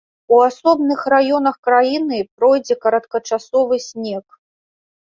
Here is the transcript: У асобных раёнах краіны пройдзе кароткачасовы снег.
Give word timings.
У 0.35 0.37
асобных 0.45 1.03
раёнах 1.15 1.55
краіны 1.69 2.17
пройдзе 2.41 2.81
кароткачасовы 2.87 3.75
снег. 3.89 4.25